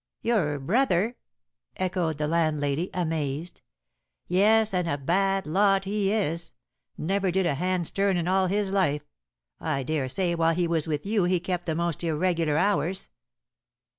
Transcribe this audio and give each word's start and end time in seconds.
"Your 0.23 0.57
brother!" 0.57 1.15
echoed 1.77 2.17
the 2.17 2.27
landlady, 2.27 2.89
amazed. 2.91 3.61
"Yes, 4.27 4.73
and 4.73 4.89
a 4.89 4.97
bad 4.97 5.45
lot 5.45 5.85
he 5.85 6.11
is. 6.11 6.53
Never 6.97 7.29
did 7.29 7.45
a 7.45 7.53
hand's 7.53 7.91
turn 7.91 8.17
in 8.17 8.27
all 8.27 8.47
his 8.47 8.71
life. 8.71 9.03
I 9.59 9.83
daresay 9.83 10.33
while 10.33 10.55
he 10.55 10.67
was 10.67 10.87
with 10.87 11.05
you 11.05 11.25
he 11.25 11.39
kept 11.39 11.67
the 11.67 11.75
most 11.75 12.03
irregular 12.03 12.57
hours?" 12.57 13.09